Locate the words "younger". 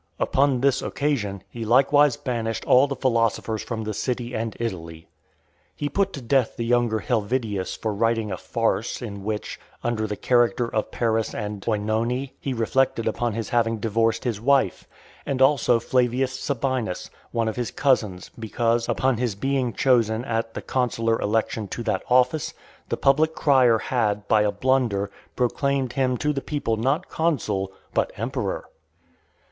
6.65-6.97